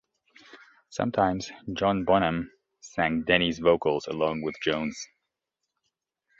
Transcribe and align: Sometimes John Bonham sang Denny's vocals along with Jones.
Sometimes 0.89 1.51
John 1.73 2.05
Bonham 2.05 2.49
sang 2.79 3.21
Denny's 3.21 3.59
vocals 3.59 4.07
along 4.07 4.41
with 4.41 4.55
Jones. 4.63 4.97